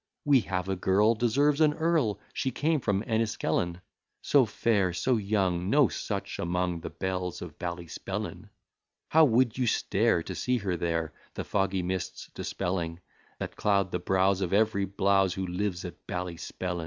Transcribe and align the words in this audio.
We 0.25 0.39
have 0.39 0.67
a 0.67 0.75
girl 0.75 1.13
deserves 1.13 1.61
an 1.61 1.75
earl; 1.75 2.19
She 2.33 2.49
came 2.49 2.79
from 2.79 3.03
Enniskellin; 3.03 3.81
So 4.23 4.47
fair, 4.47 4.93
so 4.93 5.17
young, 5.17 5.69
no 5.69 5.89
such 5.89 6.39
among 6.39 6.79
The 6.79 6.89
belles 6.89 7.39
of 7.43 7.59
Ballyspellin. 7.59 8.49
How 9.09 9.25
would 9.25 9.59
you 9.59 9.67
stare, 9.67 10.23
to 10.23 10.33
see 10.33 10.57
her 10.57 10.75
there, 10.75 11.13
The 11.35 11.43
foggy 11.43 11.83
mists 11.83 12.31
dispelling, 12.33 12.99
That 13.37 13.55
cloud 13.55 13.91
the 13.91 13.99
brows 13.99 14.41
of 14.41 14.53
every 14.53 14.85
blowse 14.85 15.35
Who 15.35 15.45
lives 15.45 15.85
at 15.85 16.07
Ballyspellin! 16.07 16.79